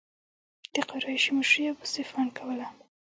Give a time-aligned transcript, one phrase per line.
[0.73, 2.67] د قریشو مشري ابو سفیان کوله.